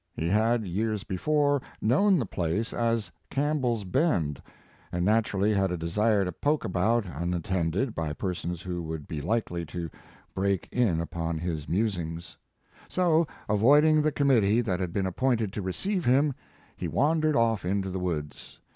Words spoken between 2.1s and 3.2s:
the place as